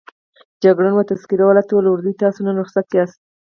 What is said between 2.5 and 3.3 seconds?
خلاص یاست.